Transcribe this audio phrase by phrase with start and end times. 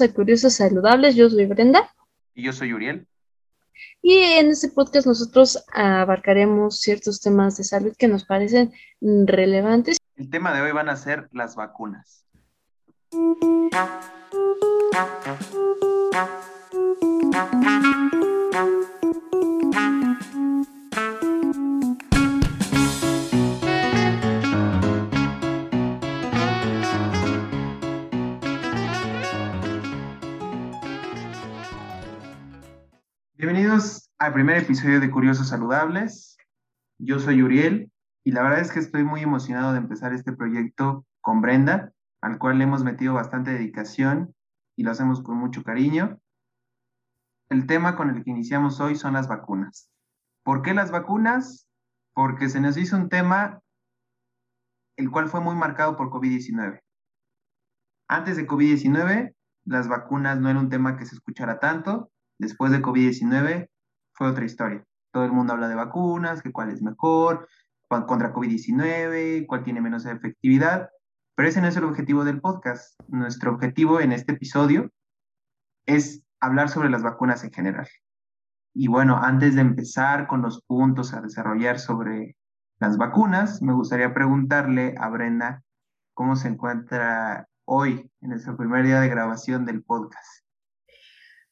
[0.00, 1.92] a Curiosos Saludables, yo soy Brenda.
[2.34, 3.06] Y yo soy Uriel.
[4.02, 9.98] Y en este podcast nosotros abarcaremos ciertos temas de salud que nos parecen relevantes.
[10.16, 12.24] El tema de hoy van a ser las vacunas.
[33.40, 36.36] Bienvenidos al primer episodio de Curiosos Saludables.
[36.98, 37.92] Yo soy Uriel
[38.24, 42.40] y la verdad es que estoy muy emocionado de empezar este proyecto con Brenda, al
[42.40, 44.34] cual le hemos metido bastante dedicación
[44.76, 46.18] y lo hacemos con mucho cariño.
[47.48, 49.88] El tema con el que iniciamos hoy son las vacunas.
[50.42, 51.68] ¿Por qué las vacunas?
[52.14, 53.60] Porque se nos hizo un tema
[54.96, 56.80] el cual fue muy marcado por COVID-19.
[58.08, 59.32] Antes de COVID-19,
[59.64, 63.68] las vacunas no era un tema que se escuchara tanto, después de COVID-19
[64.12, 64.84] fue otra historia.
[65.12, 67.48] Todo el mundo habla de vacunas, que cuál es mejor,
[67.88, 70.90] contra COVID-19, cuál tiene menos efectividad,
[71.34, 73.00] pero ese no es el objetivo del podcast.
[73.08, 74.90] Nuestro objetivo en este episodio
[75.86, 77.88] es hablar sobre las vacunas en general.
[78.74, 82.36] Y bueno, antes de empezar con los puntos a desarrollar sobre
[82.78, 85.62] las vacunas, me gustaría preguntarle a Brenda
[86.14, 90.47] cómo se encuentra hoy en nuestro primer día de grabación del podcast.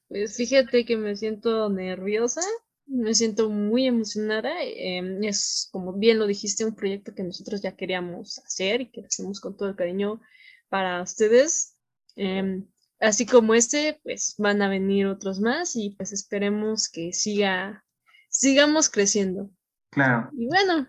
[0.08, 2.42] Pues fíjate que me siento nerviosa,
[2.86, 4.52] me siento muy emocionada.
[4.62, 9.02] Em, es, como bien lo dijiste, un proyecto que nosotros ya queríamos hacer y que
[9.04, 10.20] hacemos con todo el cariño
[10.68, 11.76] para ustedes.
[12.14, 12.66] Em,
[13.00, 17.84] así como este, pues van a venir otros más y pues esperemos que siga,
[18.28, 19.50] sigamos creciendo.
[19.90, 20.30] Claro.
[20.36, 20.88] Y bueno,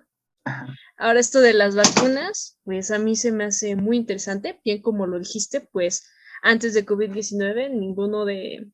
[0.97, 5.07] ahora esto de las vacunas, pues a mí se me hace muy interesante, bien como
[5.07, 6.07] lo dijiste, pues
[6.43, 8.71] antes de COVID-19 ninguno de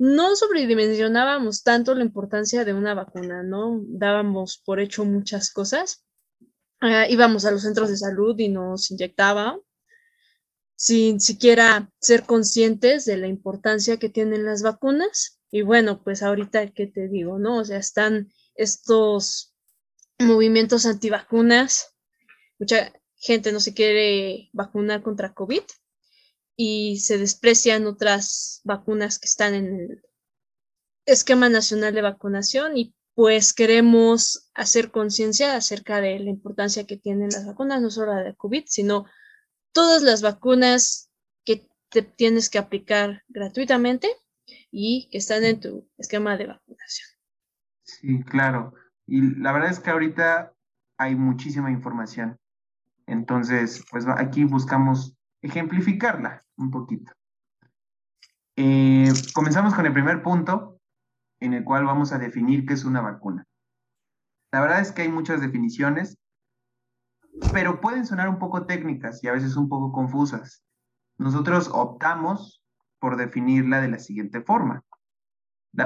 [0.00, 3.82] no sobredimensionábamos tanto la importancia de una vacuna, ¿no?
[3.86, 6.06] Dábamos por hecho muchas cosas.
[6.80, 9.60] Ah, íbamos a los centros de salud y nos inyectaban
[10.74, 15.38] sin siquiera ser conscientes de la importancia que tienen las vacunas.
[15.50, 17.38] Y bueno, pues ahorita, ¿qué te digo?
[17.38, 17.58] ¿No?
[17.58, 19.54] O sea, están estos
[20.18, 21.94] movimientos antivacunas.
[22.58, 25.64] Mucha gente no se quiere vacunar contra COVID
[26.62, 30.02] y se desprecian otras vacunas que están en el
[31.06, 37.30] esquema nacional de vacunación y pues queremos hacer conciencia acerca de la importancia que tienen
[37.30, 39.06] las vacunas, no solo la de COVID, sino
[39.72, 41.10] todas las vacunas
[41.46, 44.10] que te tienes que aplicar gratuitamente
[44.70, 47.08] y que están en tu esquema de vacunación.
[47.84, 48.74] Sí, claro.
[49.06, 50.52] Y la verdad es que ahorita
[50.98, 52.38] hay muchísima información.
[53.06, 57.12] Entonces, pues aquí buscamos ejemplificarla un poquito.
[58.56, 60.78] Eh, comenzamos con el primer punto,
[61.40, 63.46] en el cual vamos a definir qué es una vacuna.
[64.52, 66.18] La verdad es que hay muchas definiciones,
[67.52, 70.62] pero pueden sonar un poco técnicas y a veces un poco confusas.
[71.18, 72.62] Nosotros optamos
[72.98, 74.82] por definirla de la siguiente forma.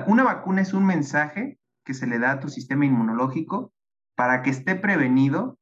[0.06, 3.72] una vacuna es un mensaje que se le da a tu sistema inmunológico
[4.16, 5.58] para que esté prevenido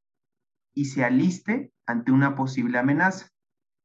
[0.73, 3.29] y se aliste ante una posible amenaza.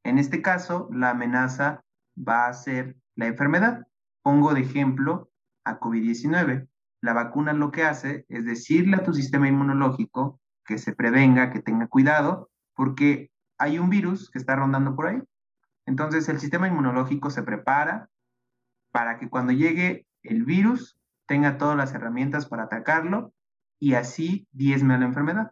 [0.07, 1.83] En este caso, la amenaza
[2.17, 3.85] va a ser la enfermedad.
[4.21, 5.29] Pongo de ejemplo
[5.65, 6.69] a COVID-19.
[7.01, 11.61] La vacuna lo que hace es decirle a tu sistema inmunológico que se prevenga, que
[11.61, 15.21] tenga cuidado, porque hay un virus que está rondando por ahí.
[15.85, 18.09] Entonces el sistema inmunológico se prepara
[18.93, 23.33] para que cuando llegue el virus tenga todas las herramientas para atacarlo
[23.77, 25.51] y así diezme a la enfermedad.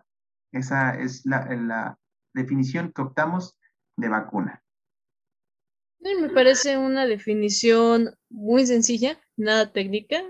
[0.53, 1.99] Esa es la, la
[2.33, 3.59] definición que optamos
[3.97, 4.61] de vacuna.
[6.00, 10.23] Me parece una definición muy sencilla, nada técnica.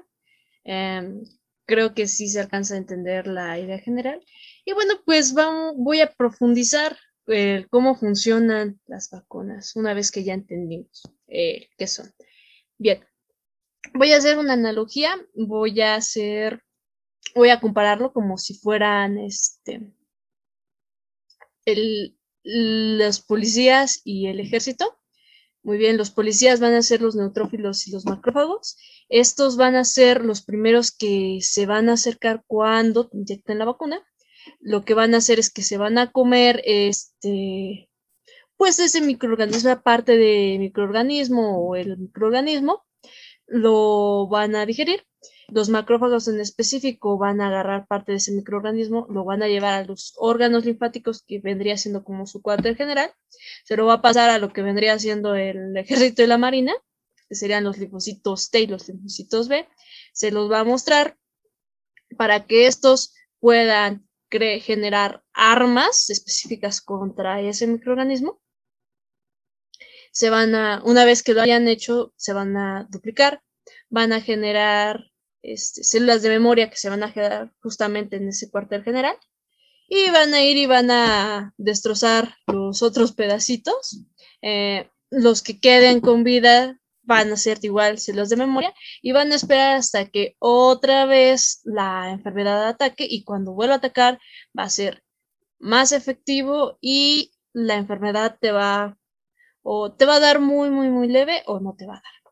[0.63, 1.23] Em,
[1.65, 4.23] creo que sí se alcanza a entender la idea general.
[4.63, 10.33] Y bueno, pues voy a profundizar eh, cómo funcionan las vacunas una vez que ya
[10.33, 12.13] entendimos eh, qué son.
[12.77, 13.03] Bien,
[13.93, 16.63] voy a hacer una analogía, voy a hacer,
[17.35, 19.91] voy a compararlo como si fueran este,
[21.65, 24.97] el, los policías y el ejército.
[25.63, 28.77] Muy bien, los policías van a ser los neutrófilos y los macrófagos.
[29.09, 33.65] Estos van a ser los primeros que se van a acercar cuando te inyecten la
[33.65, 34.05] vacuna.
[34.59, 37.89] Lo que van a hacer es que se van a comer este,
[38.57, 42.85] pues ese microorganismo, parte de microorganismo o el microorganismo,
[43.47, 45.03] lo van a digerir
[45.47, 49.73] los macrófagos en específico van a agarrar parte de ese microorganismo, lo van a llevar
[49.73, 53.11] a los órganos linfáticos, que vendría siendo como su cuartel general,
[53.63, 56.73] se lo va a pasar a lo que vendría siendo el ejército y la marina,
[57.27, 59.67] que serían los linfocitos T y los linfocitos B,
[60.13, 61.17] se los va a mostrar
[62.17, 68.41] para que estos puedan generar armas específicas contra ese microorganismo.
[70.11, 73.41] Se van a, una vez que lo hayan hecho, se van a duplicar,
[73.89, 75.11] van a generar
[75.53, 79.15] este, células de memoria que se van a quedar justamente en ese cuartel general
[79.87, 84.01] y van a ir y van a destrozar los otros pedacitos.
[84.41, 89.31] Eh, los que queden con vida van a ser igual células de memoria y van
[89.31, 94.19] a esperar hasta que otra vez la enfermedad ataque y cuando vuelva a atacar
[94.57, 95.03] va a ser
[95.59, 98.97] más efectivo y la enfermedad te va
[99.61, 102.24] o te va a dar muy muy muy leve o no te va a dar.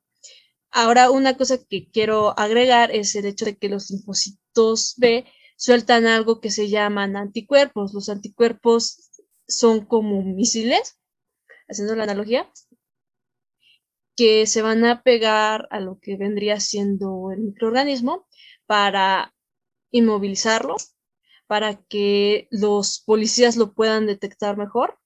[0.75, 5.23] Ahora una cosa que quiero agregar es el hecho de que los linfocitos B
[5.55, 7.93] sueltan algo que se llaman anticuerpos.
[7.93, 9.11] Los anticuerpos
[9.47, 10.99] son como misiles,
[11.69, 12.51] haciendo la analogía,
[14.15, 18.27] que se van a pegar a lo que vendría siendo el microorganismo
[18.65, 19.35] para
[19.91, 20.75] inmovilizarlo,
[21.45, 24.97] para que los policías lo puedan detectar mejor,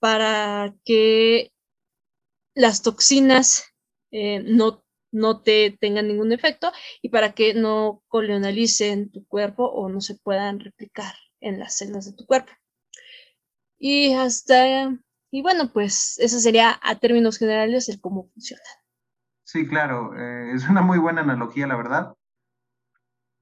[0.00, 1.52] para que
[2.54, 3.73] las toxinas
[4.16, 6.70] eh, no, no te tengan ningún efecto
[7.02, 12.06] y para que no colonialicen tu cuerpo o no se puedan replicar en las células
[12.06, 12.52] de tu cuerpo.
[13.76, 14.96] Y hasta
[15.32, 18.62] y bueno, pues eso sería a términos generales el cómo funciona.
[19.42, 22.14] Sí, claro, eh, es una muy buena analogía, la verdad.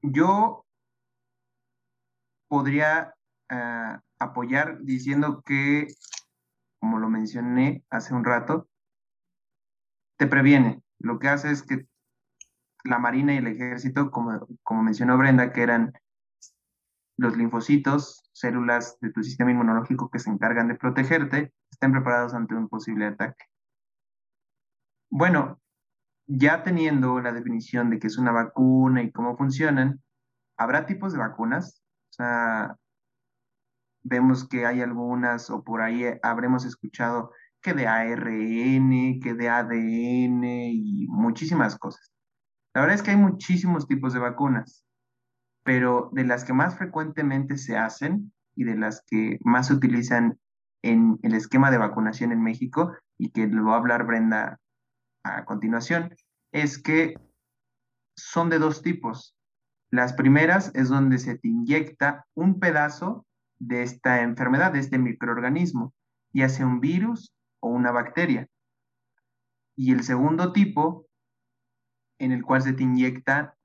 [0.01, 0.65] Yo
[2.49, 3.15] podría
[3.51, 5.89] eh, apoyar diciendo que,
[6.81, 8.71] como lo mencioné hace un rato,
[10.23, 10.81] te previene.
[11.01, 11.89] Lo que hace es que
[12.85, 15.93] la Marina y el Ejército, como, como mencionó Brenda, que eran
[17.17, 22.55] los linfocitos, células de tu sistema inmunológico que se encargan de protegerte, estén preparados ante
[22.55, 23.47] un posible ataque.
[25.11, 25.61] Bueno,
[26.29, 30.01] ya teniendo la definición de qué es una vacuna y cómo funcionan,
[30.57, 31.83] ¿habrá tipos de vacunas?
[32.11, 32.77] O sea,
[34.05, 40.45] vemos que hay algunas o por ahí habremos escuchado que de ARN, que de ADN
[40.45, 42.13] y muchísimas cosas.
[42.75, 44.85] La verdad es que hay muchísimos tipos de vacunas
[45.65, 50.39] pero de las que más frecuentemente se hacen y de las que más se utilizan
[50.83, 54.59] en el esquema de vacunación en México, y que lo va a hablar Brenda
[55.23, 56.15] a continuación,
[56.51, 57.15] es que
[58.17, 59.37] son de dos tipos.
[59.91, 63.25] Las primeras es donde se te inyecta un pedazo
[63.61, 65.95] de esta enfermedad, de este microorganismo,
[66.33, 67.33] ya sea un virus
[67.63, 68.49] o una bacteria.
[69.75, 71.07] Y el segundo tipo,
[72.19, 73.57] en el cual se te inyecta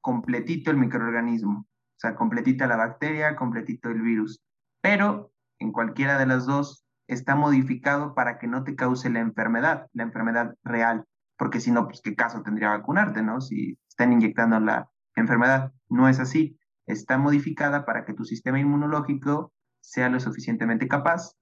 [0.00, 4.40] completito el microorganismo, o sea, completita la bacteria, completito el virus.
[4.80, 9.88] Pero en cualquiera de las dos está modificado para que no te cause la enfermedad,
[9.92, 11.04] la enfermedad real,
[11.36, 13.40] porque si no, pues qué caso tendría vacunarte, ¿no?
[13.40, 15.72] Si están inyectando la enfermedad.
[15.88, 16.58] No es así.
[16.86, 21.34] Está modificada para que tu sistema inmunológico sea lo suficientemente capaz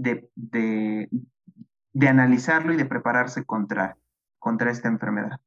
[0.00, 1.08] de, de,
[1.92, 3.98] de analizarlo y de prepararse contra,
[4.38, 5.38] contra esta enfermedad.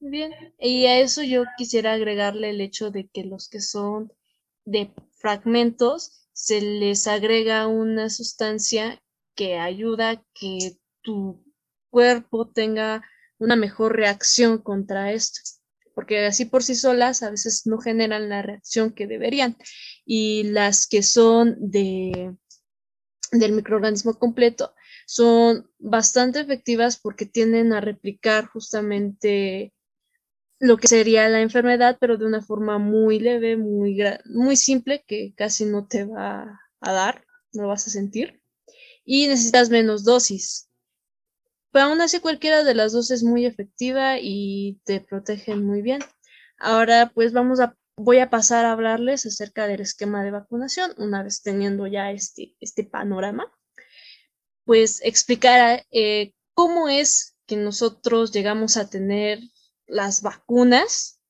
[0.00, 4.12] Bien, y a eso yo quisiera agregarle el hecho de que los que son
[4.64, 9.02] de fragmentos se les agrega una sustancia
[9.34, 11.44] que ayuda a que tu
[11.90, 13.02] cuerpo tenga
[13.38, 15.40] una mejor reacción contra esto,
[15.98, 19.56] porque así por sí solas a veces no generan la reacción que deberían.
[20.06, 22.36] Y las que son de
[23.32, 24.76] del microorganismo completo
[25.08, 29.74] son bastante efectivas porque tienden a replicar justamente
[30.60, 35.34] lo que sería la enfermedad, pero de una forma muy leve, muy, muy simple, que
[35.36, 38.40] casi no te va a dar, no lo vas a sentir.
[39.04, 40.67] Y necesitas menos dosis.
[41.78, 46.00] Pero aún así cualquiera de las dos es muy efectiva y te protegen muy bien.
[46.58, 51.22] Ahora pues vamos a, voy a pasar a hablarles acerca del esquema de vacunación, una
[51.22, 53.46] vez teniendo ya este, este panorama.
[54.64, 59.38] Pues explicar eh, cómo es que nosotros llegamos a tener
[59.86, 61.20] las vacunas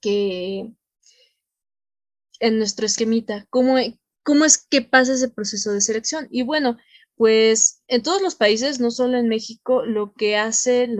[0.00, 0.72] que
[2.38, 3.78] en nuestro esquemita, ¿cómo,
[4.22, 6.28] cómo es que pasa ese proceso de selección.
[6.30, 6.76] Y bueno,
[7.20, 10.96] pues en todos los países, no solo en México, lo que hacen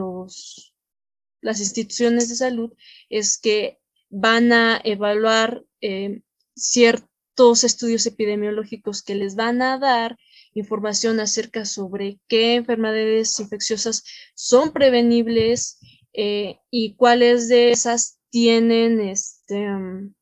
[1.41, 2.75] las instituciones de salud
[3.09, 3.79] es que
[4.11, 6.21] van a evaluar eh,
[6.55, 10.19] ciertos estudios epidemiológicos que les van a dar
[10.53, 15.79] información acerca sobre qué enfermedades infecciosas son prevenibles
[16.13, 20.15] eh, y cuáles de esas tienen este, mm,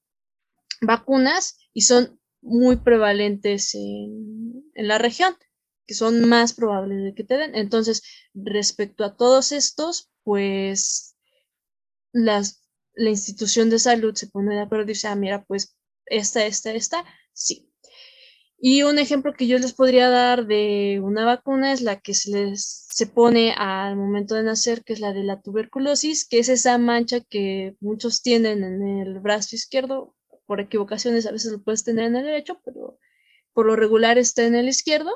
[0.81, 5.35] vacunas y son muy prevalentes en, la región,
[5.89, 7.57] que son más probables de que te den.
[7.57, 8.03] Entonces,
[8.35, 11.17] respecto a todos estos, pues
[12.13, 12.45] la
[12.97, 15.77] institución de salud se pone de acuerdo y dice, ah, mira, pues
[16.07, 17.73] esta, esta, esta, sí.
[18.61, 22.31] Y un ejemplo que yo les podría dar de una vacuna es la que se
[22.33, 26.49] les se pone al momento de nacer, que es la de la tuberculosis, que es
[26.49, 30.17] esa mancha que muchos tienen en el brazo izquierdo.
[30.47, 32.99] Por equivocaciones a veces lo puedes tener en el derecho, pero
[33.53, 35.13] por lo regular está en el izquierdo.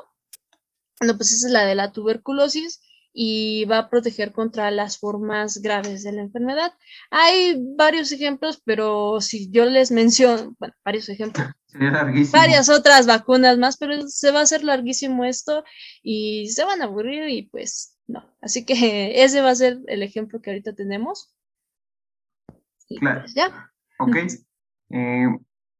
[0.99, 2.81] Bueno, pues esa es la de la tuberculosis
[3.13, 6.73] y va a proteger contra las formas graves de la enfermedad.
[7.11, 11.47] Hay varios ejemplos, pero si yo les menciono, bueno, varios ejemplos,
[12.33, 15.63] varias otras vacunas más, pero se va a hacer larguísimo esto
[16.01, 18.25] y se van a aburrir y pues no.
[18.41, 18.73] Así que
[19.23, 21.33] ese va a ser el ejemplo que ahorita tenemos.
[22.99, 23.21] claro.
[23.21, 23.71] Pues, ya.
[23.99, 24.17] Ok.
[24.89, 25.27] Eh,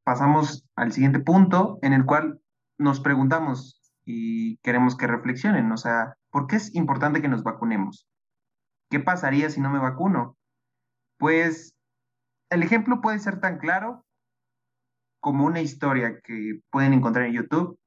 [0.03, 2.39] pasamos al siguiente punto en el cual
[2.77, 5.71] nos preguntamos, y queremos que reflexionen.
[5.71, 8.07] O sea, ¿por qué es importante que nos vacunemos?
[8.89, 10.37] ¿Qué pasaría si no me vacuno?
[11.17, 11.75] Pues
[12.49, 14.05] el ejemplo puede ser tan claro
[15.19, 17.79] como una historia que pueden encontrar en YouTube,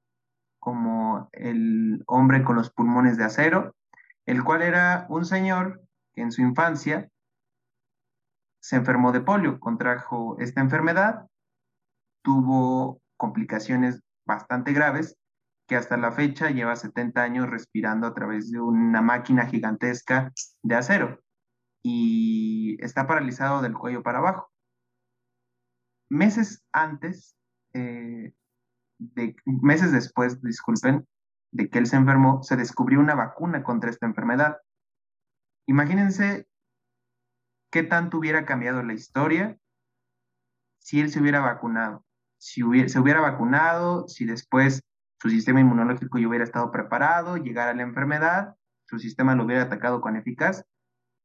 [0.59, 3.77] como el hombre con los pulmones de acero,
[4.25, 5.83] el cual era un señor
[6.15, 7.09] que en su infancia
[8.61, 11.27] se enfermó de polio, contrajo esta enfermedad,
[12.23, 15.17] tuvo complicaciones bastante graves
[15.67, 20.33] que hasta la fecha lleva 70 años respirando a través de una máquina gigantesca
[20.63, 21.21] de acero
[21.83, 24.51] y está paralizado del cuello para abajo.
[26.09, 27.37] Meses antes,
[27.75, 28.33] eh,
[29.45, 31.07] meses después, disculpen,
[31.53, 34.59] de que él se enfermó, se descubrió una vacuna contra esta enfermedad.
[35.67, 36.49] Imagínense
[37.71, 39.57] qué tanto hubiera cambiado la historia
[40.79, 42.05] si él se hubiera vacunado.
[42.39, 44.83] Si se hubiera vacunado, si después
[45.19, 48.57] su sistema inmunológico ya hubiera estado preparado, llegara la enfermedad,
[48.87, 50.65] su sistema lo hubiera atacado con eficaz,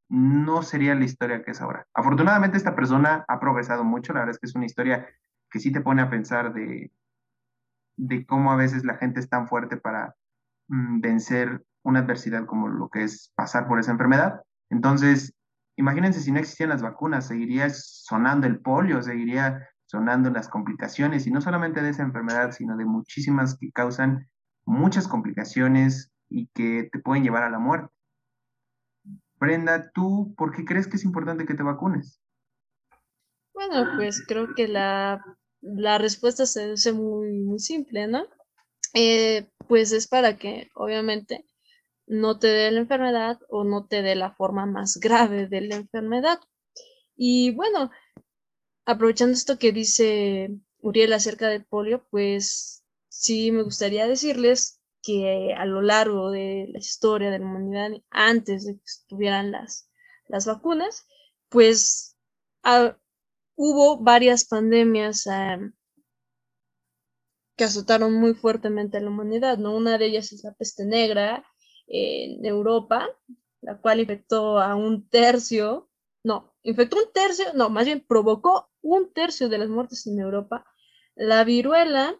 [0.09, 1.87] no sería la historia que es ahora.
[1.93, 5.07] Afortunadamente esta persona ha progresado mucho, la verdad es que es una historia
[5.49, 6.91] que sí te pone a pensar de,
[7.97, 10.15] de cómo a veces la gente es tan fuerte para
[10.67, 14.41] mm, vencer una adversidad como lo que es pasar por esa enfermedad.
[14.69, 15.33] Entonces,
[15.75, 21.31] imagínense si no existían las vacunas, seguiría sonando el polio, seguiría sonando las complicaciones, y
[21.31, 24.29] no solamente de esa enfermedad, sino de muchísimas que causan
[24.65, 27.93] muchas complicaciones y que te pueden llevar a la muerte.
[29.37, 32.21] Brenda, ¿tú por qué crees que es importante que te vacunes?
[33.53, 35.21] Bueno, pues creo que la,
[35.99, 38.23] respuesta se hace muy, muy simple, ¿no?
[38.93, 41.43] Eh, pues es para que, obviamente,
[42.07, 45.75] no te dé la enfermedad o no te dé la forma más grave de la
[45.75, 46.39] enfermedad.
[47.17, 47.91] Y bueno,
[48.85, 55.65] aprovechando esto que dice Uriel acerca del polio, pues sí me gustaría decirles que a
[55.65, 59.89] lo largo de la historia de la humanidad, antes de que estuvieran las,
[60.27, 61.05] las vacunas,
[61.49, 62.15] pues
[62.63, 62.97] ah,
[63.55, 65.73] hubo varias pandemias em,
[67.55, 69.75] que azotaron muy fuertemente a la humanidad, ¿no?
[69.75, 71.45] Una de ellas es la peste negra
[71.87, 73.09] en Europa,
[73.61, 75.89] la cual infectó a un tercio,
[76.23, 80.65] no, infectó un tercio, no, más bien provocó un tercio de las muertes en Europa,
[81.15, 82.15] la viruela,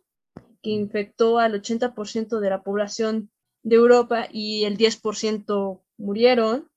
[0.62, 3.32] que infectó al 80% de la población
[3.64, 6.70] de Europa y el 10% murieron,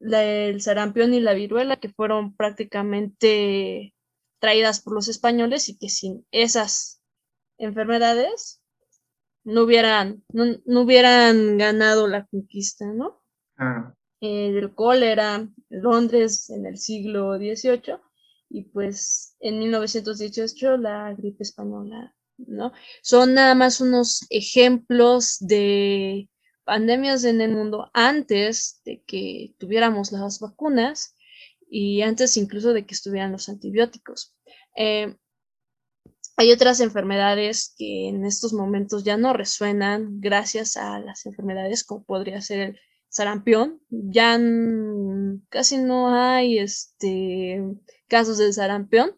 [0.00, 3.94] el sarampión y la viruela, que fueron prácticamente
[4.38, 7.00] traídas por los españoles y que sin esas
[7.58, 8.60] enfermedades
[9.44, 13.22] no hubieran, no, hubieran ganado la conquista, ¿no?
[14.20, 17.98] El cólera, Londres en el siglo XVIII
[18.48, 22.72] y pues en 1918 la gripe española, ¿no?
[23.02, 26.30] Son nada más unos ejemplos de
[26.64, 31.16] pandemias en el mundo antes de que tuviéramos las vacunas
[31.68, 34.34] y antes incluso de que estuvieran los antibióticos.
[34.76, 35.16] Eh,
[36.36, 42.04] hay otras enfermedades que en estos momentos ya no resuenan gracias a las enfermedades como
[42.04, 42.80] podría ser el
[43.16, 43.80] sarampión.
[43.88, 44.38] Ya
[45.48, 47.62] casi no hay este,
[48.08, 49.16] casos de sarampión.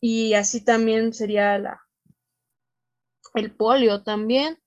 [0.00, 1.82] Y así también sería la,
[3.34, 4.58] el polio también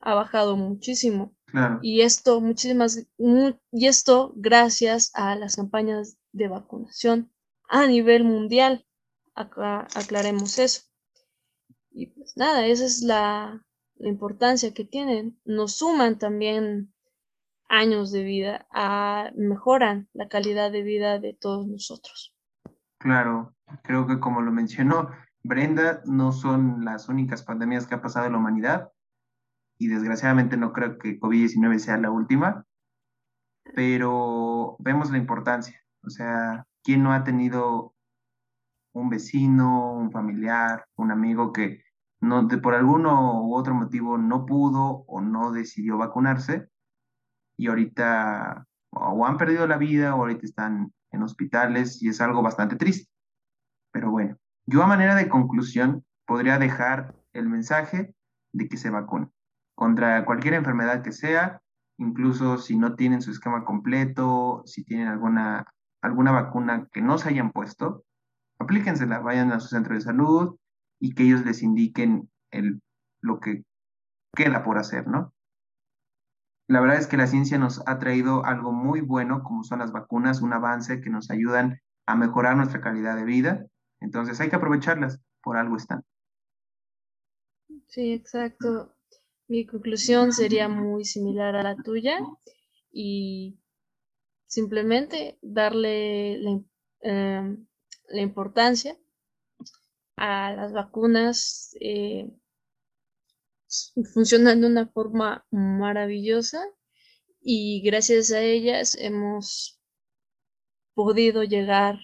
[0.00, 1.34] ha bajado muchísimo.
[1.80, 7.32] Y esto, muchísimas, y esto gracias a las campañas de vacunación
[7.70, 8.84] a nivel mundial.
[9.34, 10.82] aclaremos eso.
[11.90, 13.65] Y pues nada, esa es la,
[13.98, 15.38] la importancia que tienen.
[15.44, 16.92] Nos suman también
[17.68, 22.34] años de vida, a, mejoran la calidad de vida de todos nosotros.
[22.98, 25.10] Claro, creo que como lo mencionó
[25.42, 28.92] Brenda, no son las únicas pandemias que ha pasado la humanidad.
[29.78, 32.64] y desgraciadamente no creo que COVID-19 sea la última,
[33.74, 35.84] pero vemos la importancia.
[36.02, 37.94] O sea, ¿quién no ha tenido
[38.92, 41.82] un vecino, un familiar, un amigo que
[42.20, 46.68] no, por alguno u otro motivo no pudo o no decidió vacunarse
[47.56, 52.42] y ahorita o han perdido la vida o ahorita están en hospitales y es algo
[52.42, 53.10] bastante triste.
[53.92, 58.14] Pero bueno, yo a manera de conclusión podría dejar el mensaje
[58.52, 59.30] de que se vacunen
[59.74, 61.60] contra cualquier enfermedad que sea,
[61.98, 65.66] incluso si no tienen su esquema completo, si tienen alguna,
[66.00, 68.04] alguna vacuna que no se hayan puesto,
[68.58, 70.56] aplíquensela, vayan a su centro de salud
[71.00, 72.80] y que ellos les indiquen el,
[73.20, 73.64] lo que
[74.34, 75.32] queda por hacer, ¿no?
[76.68, 79.92] La verdad es que la ciencia nos ha traído algo muy bueno, como son las
[79.92, 83.66] vacunas, un avance que nos ayudan a mejorar nuestra calidad de vida.
[84.00, 86.02] Entonces hay que aprovecharlas, por algo están.
[87.86, 88.94] Sí, exacto.
[89.48, 92.18] Mi conclusión sería muy similar a la tuya
[92.90, 93.60] y
[94.46, 96.60] simplemente darle la,
[97.00, 97.66] em,
[98.12, 98.96] importancia
[100.16, 101.76] a las vacunas.
[101.80, 102.30] Eh,
[104.12, 106.64] funcionan de una forma maravillosa
[107.40, 109.80] y gracias a ellas hemos
[110.94, 111.98] podido llegar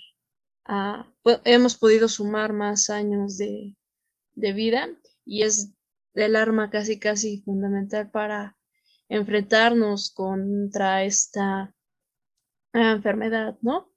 [0.65, 1.11] a,
[1.45, 3.77] hemos podido sumar más años de,
[4.35, 4.89] vida
[5.25, 5.73] y es
[6.15, 8.57] el arma casi casi fundamental para
[9.09, 11.75] enfrentarnos contra esta
[12.73, 13.93] enfermedad, ¿no?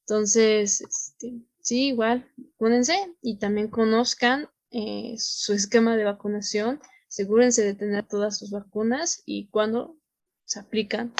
[0.00, 7.74] Entonces, este, sí, igual, pónganse y también conozcan eh, su esquema de vacunación, asegúrense de
[7.74, 9.96] tener todas sus vacunas y cuando
[10.44, 11.12] se aplican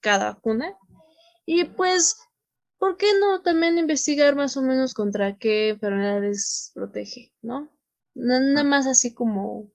[0.00, 0.76] cada vacuna.
[1.44, 2.16] Y pues,
[2.78, 7.68] ¿por qué no también investigar más o menos contra qué enfermedades protege, no?
[8.14, 9.72] Nada más así como,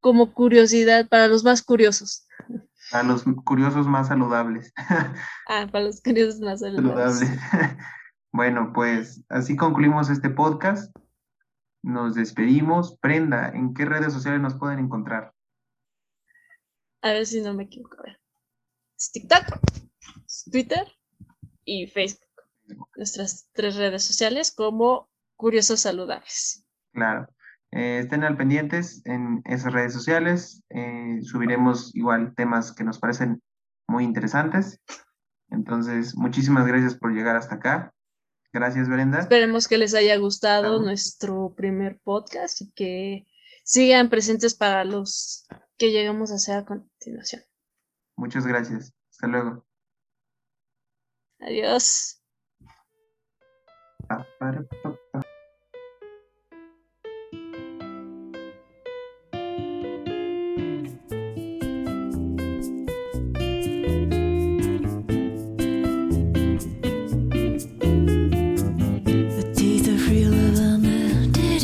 [0.00, 2.28] como curiosidad para los más curiosos.
[2.92, 4.72] Para los curiosos más saludables.
[5.48, 7.28] Ah, para los curiosos más saludables.
[8.36, 10.94] Bueno, pues así concluimos este podcast
[11.82, 12.98] nos despedimos.
[12.98, 15.32] Prenda, ¿en qué redes sociales nos pueden encontrar?
[17.00, 17.96] A ver si no me equivoco.
[19.10, 19.58] TikTok,
[20.52, 20.86] Twitter
[21.64, 22.26] y Facebook.
[22.94, 26.62] Nuestras tres redes sociales como Curiosos Saludables.
[26.92, 27.28] Claro.
[27.70, 30.62] Eh, estén al pendientes en esas redes sociales.
[30.68, 33.42] Eh, subiremos igual temas que nos parecen
[33.88, 34.78] muy interesantes.
[35.48, 37.94] Entonces, muchísimas gracias por llegar hasta acá.
[38.56, 39.18] Gracias, Brenda.
[39.18, 43.26] Esperemos que les haya gustado nuestro primer podcast y que
[43.62, 47.42] sigan presentes para los que llegamos a hacer a continuación.
[48.16, 48.94] Muchas gracias.
[49.10, 49.66] Hasta luego.
[51.38, 52.22] Adiós.